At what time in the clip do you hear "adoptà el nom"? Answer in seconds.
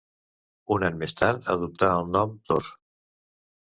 1.59-2.37